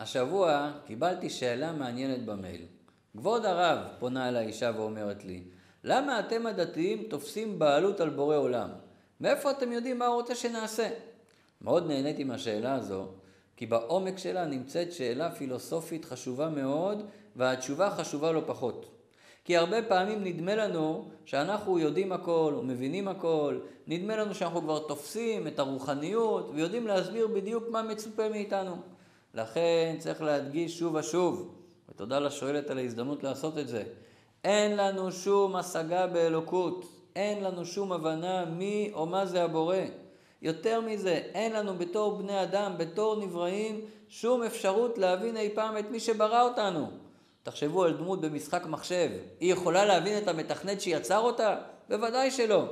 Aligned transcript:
השבוע 0.00 0.70
קיבלתי 0.86 1.30
שאלה 1.30 1.72
מעניינת 1.72 2.24
במייל. 2.24 2.62
כבוד 3.16 3.46
הרב, 3.46 3.78
פונה 3.98 4.28
אל 4.28 4.36
האישה 4.36 4.72
ואומרת 4.76 5.24
לי, 5.24 5.42
למה 5.84 6.20
אתם 6.20 6.46
הדתיים 6.46 7.02
תופסים 7.10 7.58
בעלות 7.58 8.00
על 8.00 8.10
בורא 8.10 8.36
עולם? 8.36 8.68
מאיפה 9.20 9.50
אתם 9.50 9.72
יודעים 9.72 9.98
מה 9.98 10.06
הוא 10.06 10.14
רוצה 10.14 10.34
שנעשה? 10.34 10.88
מאוד 11.60 11.86
נהניתי 11.86 12.24
מהשאלה 12.24 12.74
הזו, 12.74 13.08
כי 13.56 13.66
בעומק 13.66 14.18
שלה 14.18 14.46
נמצאת 14.46 14.92
שאלה 14.92 15.30
פילוסופית 15.30 16.04
חשובה 16.04 16.48
מאוד, 16.48 17.06
והתשובה 17.36 17.90
חשובה 17.90 18.32
לא 18.32 18.42
פחות. 18.46 18.86
כי 19.44 19.56
הרבה 19.56 19.82
פעמים 19.82 20.24
נדמה 20.24 20.54
לנו 20.54 21.08
שאנחנו 21.24 21.78
יודעים 21.78 22.12
הכל 22.12 22.54
ומבינים 22.58 23.08
הכל, 23.08 23.58
נדמה 23.86 24.16
לנו 24.16 24.34
שאנחנו 24.34 24.60
כבר 24.60 24.78
תופסים 24.78 25.46
את 25.46 25.58
הרוחניות 25.58 26.50
ויודעים 26.54 26.86
להסביר 26.86 27.26
בדיוק 27.26 27.64
מה 27.70 27.82
מצופה 27.82 28.28
מאיתנו. 28.28 28.76
לכן 29.36 29.96
צריך 29.98 30.22
להדגיש 30.22 30.78
שוב 30.78 30.94
ושוב, 30.94 31.54
ותודה 31.88 32.18
לשואלת 32.18 32.70
על 32.70 32.78
ההזדמנות 32.78 33.24
לעשות 33.24 33.58
את 33.58 33.68
זה, 33.68 33.82
אין 34.44 34.76
לנו 34.76 35.12
שום 35.12 35.56
השגה 35.56 36.06
באלוקות, 36.06 36.84
אין 37.16 37.44
לנו 37.44 37.64
שום 37.64 37.92
הבנה 37.92 38.44
מי 38.44 38.90
או 38.94 39.06
מה 39.06 39.26
זה 39.26 39.44
הבורא. 39.44 39.76
יותר 40.42 40.80
מזה, 40.80 41.14
אין 41.34 41.52
לנו 41.52 41.74
בתור 41.74 42.18
בני 42.18 42.42
אדם, 42.42 42.74
בתור 42.78 43.16
נבראים, 43.16 43.80
שום 44.08 44.42
אפשרות 44.42 44.98
להבין 44.98 45.36
אי 45.36 45.50
פעם 45.54 45.78
את 45.78 45.90
מי 45.90 46.00
שברא 46.00 46.42
אותנו. 46.42 46.90
תחשבו 47.42 47.84
על 47.84 47.96
דמות 47.96 48.20
במשחק 48.20 48.66
מחשב, 48.66 49.10
היא 49.40 49.52
יכולה 49.52 49.84
להבין 49.84 50.18
את 50.18 50.28
המתכנת 50.28 50.80
שיצר 50.80 51.18
אותה? 51.18 51.56
בוודאי 51.88 52.30
שלא. 52.30 52.64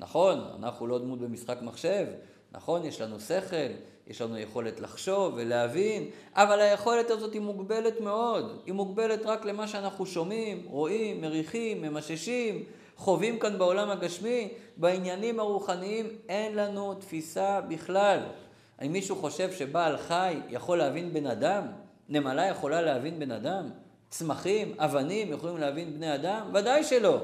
נכון, 0.00 0.40
אנחנו 0.58 0.86
לא 0.86 0.98
דמות 0.98 1.18
במשחק 1.18 1.58
מחשב, 1.62 2.06
נכון, 2.52 2.84
יש 2.84 3.00
לנו 3.00 3.20
שכל, 3.20 3.56
יש 4.06 4.20
לנו 4.20 4.38
יכולת 4.38 4.80
לחשוב 4.80 5.34
ולהבין, 5.36 6.10
אבל 6.34 6.60
היכולת 6.60 7.10
הזאת 7.10 7.32
היא 7.32 7.40
מוגבלת 7.40 8.00
מאוד. 8.00 8.62
היא 8.66 8.74
מוגבלת 8.74 9.26
רק 9.26 9.44
למה 9.44 9.68
שאנחנו 9.68 10.06
שומעים, 10.06 10.62
רואים, 10.66 11.20
מריחים, 11.20 11.82
ממששים, 11.82 12.64
חווים 12.96 13.38
כאן 13.38 13.58
בעולם 13.58 13.90
הגשמי. 13.90 14.48
בעניינים 14.76 15.40
הרוחניים 15.40 16.06
אין 16.28 16.56
לנו 16.56 16.94
תפיסה 16.94 17.60
בכלל. 17.60 18.18
האם 18.78 18.92
מישהו 18.92 19.16
חושב 19.16 19.52
שבעל 19.52 19.96
חי 19.96 20.40
יכול 20.50 20.78
להבין 20.78 21.12
בן 21.12 21.26
אדם? 21.26 21.66
נמלה 22.08 22.46
יכולה 22.46 22.82
להבין 22.82 23.18
בן 23.18 23.30
אדם? 23.30 23.70
צמחים, 24.08 24.74
אבנים 24.78 25.32
יכולים 25.32 25.56
להבין 25.56 25.94
בני 25.94 26.14
אדם? 26.14 26.50
ודאי 26.54 26.84
שלא. 26.84 27.18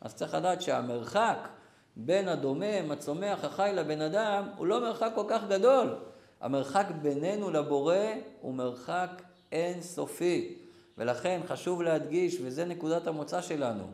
אז 0.00 0.14
צריך 0.14 0.34
לדעת 0.34 0.62
שהמרחק 0.62 1.48
בין 1.96 2.28
הדומם, 2.28 2.90
הצומח, 2.90 3.44
החי 3.44 3.70
לבן 3.74 4.00
אדם, 4.00 4.48
הוא 4.56 4.66
לא 4.66 4.80
מרחק 4.80 5.12
כל 5.14 5.24
כך 5.28 5.42
גדול. 5.48 5.94
המרחק 6.40 6.86
בינינו 7.02 7.50
לבורא 7.50 7.96
הוא 8.40 8.54
מרחק 8.54 9.22
אינסופי. 9.52 10.54
ולכן 11.00 11.40
חשוב 11.46 11.82
להדגיש, 11.82 12.36
וזה 12.42 12.64
נקודת 12.64 13.06
המוצא 13.06 13.42
שלנו, 13.42 13.84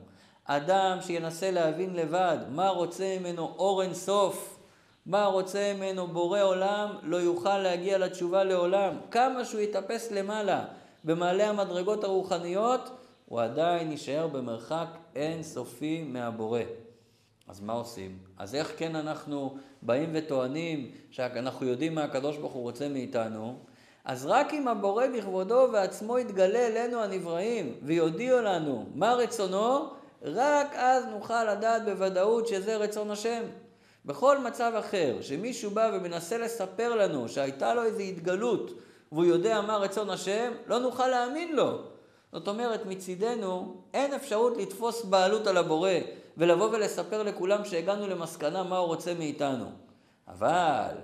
אדם 0.45 0.99
שינסה 1.01 1.51
להבין 1.51 1.95
לבד 1.95 2.39
מה 2.51 2.69
רוצה 2.69 3.17
ממנו 3.21 3.55
אור 3.59 3.83
אינסוף, 3.83 4.59
מה 5.07 5.27
רוצה 5.27 5.73
ממנו 5.77 6.07
בורא 6.07 6.43
עולם, 6.43 6.89
לא 7.03 7.17
יוכל 7.17 7.59
להגיע 7.59 7.99
לתשובה 7.99 8.45
לעולם. 8.45 8.97
כמה 9.11 9.45
שהוא 9.45 9.61
יטפס 9.61 10.11
למעלה 10.11 10.65
במעלה 11.05 11.49
המדרגות 11.49 12.05
הרוחניות, 12.05 12.91
הוא 13.27 13.41
עדיין 13.41 13.91
יישאר 13.91 14.27
במרחק 14.27 14.89
אינסופי 15.17 16.03
מהבורא. 16.03 16.61
אז 17.49 17.61
מה 17.61 17.73
עושים? 17.73 18.19
אז 18.39 18.55
איך 18.55 18.73
כן 18.77 18.97
אנחנו 18.97 19.57
באים 19.83 20.11
וטוענים 20.15 20.91
שאנחנו 21.11 21.67
יודעים 21.67 21.95
מה 21.95 22.05
הקדוש 22.05 22.37
ברוך 22.37 22.53
הוא 22.53 22.63
רוצה 22.63 22.89
מאיתנו? 22.89 23.59
אז 24.05 24.27
רק 24.27 24.55
אם 24.55 24.69
הבורא 24.69 25.07
בכבודו 25.17 25.69
ועצמו 25.73 26.19
יתגלה 26.19 26.67
אלינו 26.67 27.03
הנבראים 27.03 27.75
ויודיעו 27.83 28.41
לנו 28.41 28.87
מה 28.95 29.15
רצונו, 29.15 29.89
רק 30.23 30.75
אז 30.75 31.05
נוכל 31.07 31.53
לדעת 31.53 31.85
בוודאות 31.85 32.47
שזה 32.47 32.77
רצון 32.77 33.11
השם. 33.11 33.43
בכל 34.05 34.39
מצב 34.39 34.73
אחר, 34.79 35.17
שמישהו 35.21 35.71
בא 35.71 35.91
ומנסה 35.95 36.39
לספר 36.39 36.95
לנו 36.95 37.29
שהייתה 37.29 37.75
לו 37.75 37.83
איזו 37.83 38.03
התגלות 38.03 38.71
והוא 39.13 39.25
יודע 39.25 39.61
מה 39.61 39.77
רצון 39.77 40.11
השם, 40.11 40.53
לא 40.67 40.79
נוכל 40.79 41.09
להאמין 41.09 41.57
לו. 41.57 41.83
זאת 42.37 42.49
אומרת, 42.49 42.87
מצידנו 42.87 43.77
אין 43.95 44.15
אפשרות 44.15 44.57
לתפוס 44.57 45.05
בעלות 45.05 45.47
על 45.47 45.57
הבורא 45.57 45.91
ולבוא 46.37 46.69
ולספר 46.73 47.23
לכולם 47.23 47.65
שהגענו 47.65 48.07
למסקנה 48.07 48.63
מה 48.63 48.79
הוא 48.79 48.87
רוצה 48.87 49.15
מאיתנו. 49.15 49.65
אבל 50.29 50.95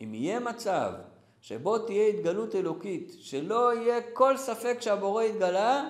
אם 0.00 0.14
יהיה 0.14 0.40
מצב 0.40 0.92
שבו 1.40 1.78
תהיה 1.78 2.08
התגלות 2.08 2.54
אלוקית, 2.54 3.12
שלא 3.20 3.74
יהיה 3.74 4.00
כל 4.12 4.36
ספק 4.36 4.76
שהבורא 4.80 5.22
התגלה, 5.22 5.88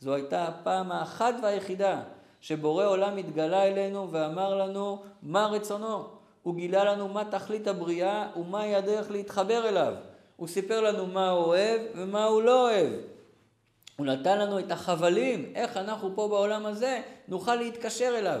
זו 0.00 0.14
הייתה 0.14 0.48
הפעם 0.48 0.92
האחת 0.92 1.34
והיחידה 1.42 2.02
שבורא 2.40 2.86
עולם 2.86 3.16
התגלה 3.16 3.64
אלינו 3.64 4.12
ואמר 4.12 4.56
לנו 4.56 5.02
מה 5.22 5.46
רצונו. 5.46 6.04
הוא 6.42 6.54
גילה 6.54 6.84
לנו 6.84 7.08
מה 7.08 7.24
תכלית 7.24 7.66
הבריאה 7.66 8.28
ומהי 8.36 8.74
הדרך 8.74 9.10
להתחבר 9.10 9.68
אליו. 9.68 9.94
הוא 10.36 10.48
סיפר 10.48 10.80
לנו 10.80 11.06
מה 11.06 11.30
הוא 11.30 11.44
אוהב 11.44 11.80
ומה 11.94 12.24
הוא 12.24 12.42
לא 12.42 12.70
אוהב. 12.70 12.92
הוא 13.96 14.06
נתן 14.06 14.38
לנו 14.38 14.58
את 14.58 14.70
החבלים, 14.70 15.52
איך 15.54 15.76
אנחנו 15.76 16.10
פה 16.14 16.28
בעולם 16.28 16.66
הזה 16.66 17.00
נוכל 17.28 17.54
להתקשר 17.54 18.14
אליו. 18.18 18.40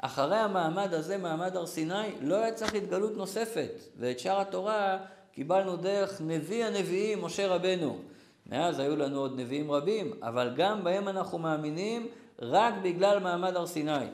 אחרי 0.00 0.36
המעמד 0.36 0.94
הזה, 0.94 1.18
מעמד 1.18 1.56
הר 1.56 1.66
סיני, 1.66 2.08
לא 2.20 2.34
היה 2.34 2.52
צריך 2.52 2.74
התגלות 2.74 3.16
נוספת, 3.16 3.70
ואת 3.96 4.18
שאר 4.18 4.40
התורה 4.40 4.98
קיבלנו 5.32 5.76
דרך 5.76 6.20
נביא 6.20 6.64
הנביאים, 6.64 7.24
משה 7.24 7.46
רבנו. 7.46 7.98
מאז 8.46 8.78
היו 8.78 8.96
לנו 8.96 9.20
עוד 9.20 9.40
נביאים 9.40 9.72
רבים, 9.72 10.12
אבל 10.22 10.52
גם 10.56 10.84
בהם 10.84 11.08
אנחנו 11.08 11.38
מאמינים 11.38 12.08
רק 12.38 12.74
בגלל 12.82 13.18
מעמד 13.18 13.56
הר 13.56 13.66
סיני. 13.66 14.06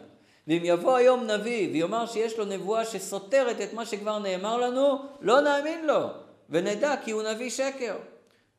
ואם 0.49 0.61
יבוא 0.65 0.97
היום 0.97 1.25
נביא 1.25 1.73
ויאמר 1.73 2.07
שיש 2.07 2.39
לו 2.39 2.45
נבואה 2.45 2.85
שסותרת 2.85 3.61
את 3.61 3.73
מה 3.73 3.87
שכבר 3.87 4.19
נאמר 4.19 4.57
לנו, 4.57 4.99
לא 5.21 5.41
נאמין 5.41 5.87
לו, 5.87 6.09
ונדע 6.51 6.95
כי 7.05 7.11
הוא 7.11 7.23
נביא 7.23 7.51
שקר. 7.51 7.97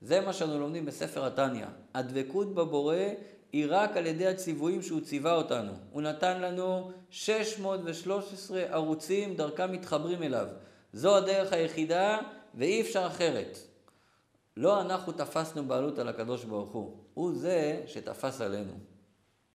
זה 0.02 0.22
מה 0.22 0.34
שאנו 0.34 0.60
לומדים 0.60 0.86
בספר 0.86 1.26
התניא. 1.26 1.66
הדבקות 1.94 2.56
בבורא 2.56 2.96
היא 3.52 3.66
רק 3.70 3.98
על 3.98 4.06
ידי 4.06 4.28
הציוויים 4.28 4.82
שהוא 4.82 5.02
ציווה 5.02 5.36
אותנו. 5.36 5.72
הוא 5.92 6.02
נתן 6.02 6.42
לנו 6.42 6.92
613 7.10 8.62
ערוצים 8.62 9.36
דרכם 9.36 9.72
מתחברים 9.72 10.24
אליו. 10.24 10.48
זו 10.94 11.18
הדרך 11.18 11.54
היחידה 11.54 12.18
ואי 12.56 12.82
אפשר 12.82 13.08
אחרת. 13.08 13.58
לא 14.58 14.82
אנחנו 14.82 15.14
תפסנו 15.14 15.68
בעלות 15.68 16.00
על 16.00 16.08
הקדוש 16.08 16.44
ברוך 16.44 16.72
הוא, 16.72 16.98
הוא 17.14 17.36
זה 17.36 17.84
שתפס 17.88 18.42
עלינו. 18.42 18.74